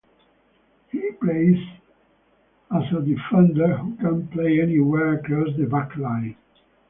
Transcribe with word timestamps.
He 0.91 1.11
plays 1.11 1.59
as 2.75 2.81
a 2.91 3.03
defender 3.03 3.77
who 3.77 3.95
can 3.97 4.27
play 4.29 4.59
anywhere 4.59 5.19
across 5.19 5.55
the 5.57 5.65
back 5.67 5.95
line. 5.95 6.35